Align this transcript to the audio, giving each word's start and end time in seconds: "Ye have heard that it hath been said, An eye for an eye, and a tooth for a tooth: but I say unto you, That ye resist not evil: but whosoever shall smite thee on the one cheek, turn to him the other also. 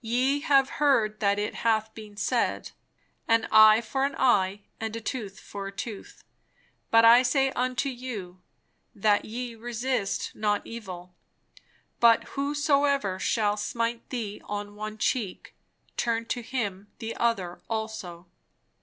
"Ye 0.00 0.40
have 0.40 0.70
heard 0.80 1.20
that 1.20 1.38
it 1.38 1.56
hath 1.56 1.92
been 1.92 2.16
said, 2.16 2.70
An 3.28 3.44
eye 3.52 3.82
for 3.82 4.06
an 4.06 4.14
eye, 4.16 4.62
and 4.80 4.96
a 4.96 5.02
tooth 5.02 5.38
for 5.38 5.66
a 5.66 5.70
tooth: 5.76 6.24
but 6.90 7.04
I 7.04 7.22
say 7.22 7.50
unto 7.50 7.90
you, 7.90 8.40
That 8.94 9.26
ye 9.26 9.54
resist 9.54 10.34
not 10.34 10.66
evil: 10.66 11.14
but 12.00 12.24
whosoever 12.40 13.18
shall 13.18 13.58
smite 13.58 14.08
thee 14.08 14.40
on 14.46 14.68
the 14.68 14.72
one 14.72 14.96
cheek, 14.96 15.54
turn 15.98 16.24
to 16.24 16.40
him 16.40 16.90
the 16.98 17.14
other 17.16 17.60
also. 17.68 18.28